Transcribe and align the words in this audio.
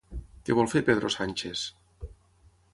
Què 0.47 0.55
vol 0.59 0.71
fer 0.71 0.81
Pedro 0.87 1.13
Sánchez? 1.17 1.67